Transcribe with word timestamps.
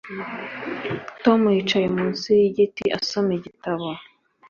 Tom 1.23 1.41
yicaye 1.55 1.87
munsi 1.97 2.27
yigiti 2.41 2.83
asoma 2.97 3.31
igitabo 3.37 3.87